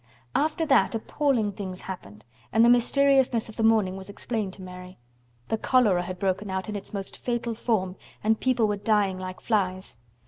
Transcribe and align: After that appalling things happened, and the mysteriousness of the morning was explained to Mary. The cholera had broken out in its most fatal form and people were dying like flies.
After 0.33 0.65
that 0.65 0.95
appalling 0.95 1.51
things 1.51 1.81
happened, 1.81 2.25
and 2.51 2.65
the 2.65 2.69
mysteriousness 2.69 3.49
of 3.49 3.55
the 3.55 3.61
morning 3.61 3.97
was 3.97 4.09
explained 4.09 4.51
to 4.53 4.63
Mary. 4.63 4.97
The 5.49 5.59
cholera 5.59 6.01
had 6.01 6.17
broken 6.17 6.49
out 6.49 6.67
in 6.67 6.75
its 6.75 6.91
most 6.91 7.15
fatal 7.17 7.53
form 7.53 7.95
and 8.23 8.39
people 8.39 8.67
were 8.67 8.77
dying 8.77 9.19
like 9.19 9.39
flies. 9.41 9.97